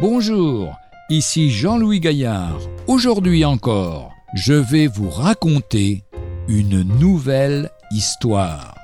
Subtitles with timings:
[0.00, 0.78] Bonjour,
[1.10, 2.58] ici Jean-Louis Gaillard.
[2.86, 6.04] Aujourd'hui encore, je vais vous raconter
[6.48, 8.74] une nouvelle histoire.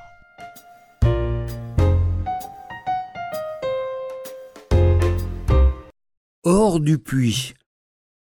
[6.44, 7.54] Hors du puits.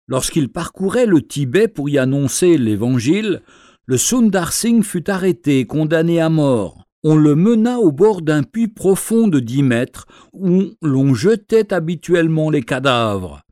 [0.07, 3.43] Lorsqu'il parcourait le Tibet pour y annoncer l'Évangile,
[3.87, 6.84] le Sundar Singh fut arrêté et condamné à mort.
[7.07, 12.49] On le mena au bord d'un puits profond de dix mètres où l'on jetait habituellement
[12.49, 13.43] les cadavres.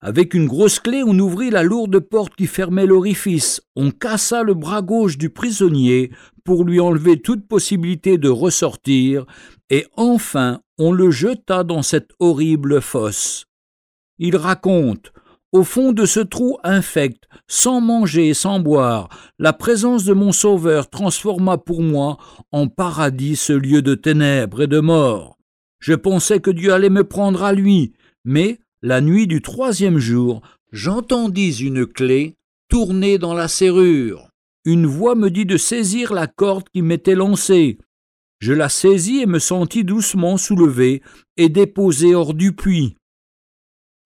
[0.00, 3.60] Avec une grosse clé, on ouvrit la lourde porte qui fermait l'orifice.
[3.74, 6.12] On cassa le bras gauche du prisonnier
[6.44, 9.26] pour lui enlever toute possibilité de ressortir,
[9.68, 13.46] et enfin on le jeta dans cette horrible fosse.
[14.18, 15.12] Il raconte
[15.52, 20.32] au fond de ce trou infect, sans manger et sans boire, la présence de mon
[20.32, 22.18] Sauveur transforma pour moi
[22.52, 25.38] en paradis ce lieu de ténèbres et de mort.
[25.80, 30.42] Je pensais que Dieu allait me prendre à lui, mais, la nuit du troisième jour,
[30.72, 32.36] j'entendis une clé
[32.68, 34.28] tourner dans la serrure.
[34.64, 37.78] Une voix me dit de saisir la corde qui m'était lancée.
[38.38, 41.02] Je la saisis et me sentis doucement soulevé
[41.36, 42.96] et déposé hors du puits.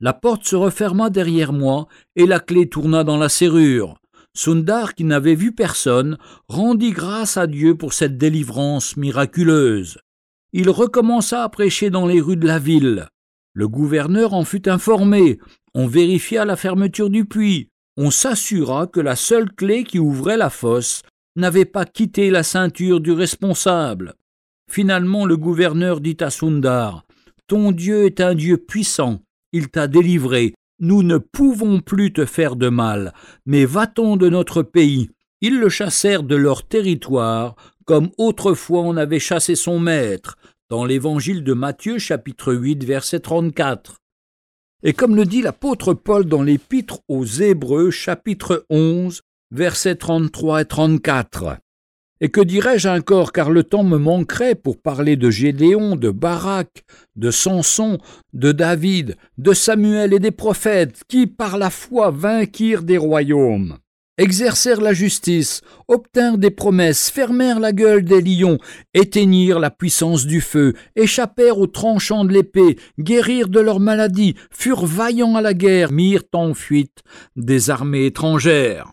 [0.00, 3.98] La porte se referma derrière moi et la clé tourna dans la serrure.
[4.36, 9.98] Sundar, qui n'avait vu personne, rendit grâce à Dieu pour cette délivrance miraculeuse.
[10.52, 13.08] Il recommença à prêcher dans les rues de la ville.
[13.52, 15.38] Le gouverneur en fut informé.
[15.74, 17.68] On vérifia la fermeture du puits.
[17.96, 21.02] On s'assura que la seule clé qui ouvrait la fosse
[21.36, 24.14] n'avait pas quitté la ceinture du responsable.
[24.68, 27.04] Finalement, le gouverneur dit à Sundar
[27.46, 29.20] Ton Dieu est un Dieu puissant
[29.54, 30.52] il t'a délivré.
[30.80, 33.14] Nous ne pouvons plus te faire de mal,
[33.46, 35.10] mais va-t'en de notre pays.
[35.40, 37.54] Ils le chassèrent de leur territoire,
[37.84, 40.36] comme autrefois on avait chassé son maître,
[40.70, 44.00] dans l'évangile de Matthieu chapitre 8 verset 34.
[44.82, 49.22] Et comme le dit l'apôtre Paul dans l'épître aux Hébreux chapitre 11
[49.52, 51.58] versets 33 et 34.
[52.20, 56.84] Et que dirais-je encore, car le temps me manquerait pour parler de Gédéon, de Barak,
[57.16, 57.98] de Samson,
[58.32, 63.78] de David, de Samuel et des prophètes, qui par la foi vainquirent des royaumes,
[64.16, 68.58] exercèrent la justice, obtinrent des promesses, fermèrent la gueule des lions,
[68.94, 74.86] éteignirent la puissance du feu, échappèrent aux tranchants de l'épée, guérirent de leurs maladies, furent
[74.86, 77.02] vaillants à la guerre, mirent en fuite
[77.34, 78.92] des armées étrangères.